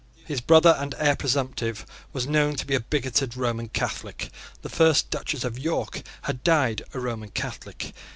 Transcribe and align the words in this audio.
His 0.25 0.41
brother 0.41 0.75
and 0.79 0.95
heir 0.97 1.15
presumptive 1.15 1.85
was 2.11 2.25
known 2.25 2.55
to 2.55 2.65
be 2.65 2.73
a 2.73 2.79
bigoted 2.79 3.37
Roman 3.37 3.69
Catholic. 3.69 4.31
The 4.63 4.67
first 4.69 5.11
Duchess 5.11 5.43
of 5.43 5.59
York 5.59 6.01
had 6.23 6.43
died 6.43 6.81
a 6.95 6.99
Roman 6.99 7.29
Catholic. 7.29 7.93